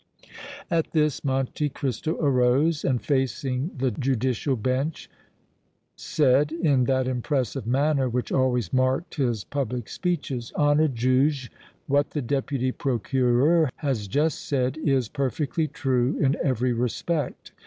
[0.71, 5.07] At this Monte Cristo arose and facing the judicial bench
[5.95, 11.51] said, in that impressive manner which always marked his public speeches: "Honored Juge,
[11.85, 17.51] what the Deputy Procureur has just said is perfectly true in every respect.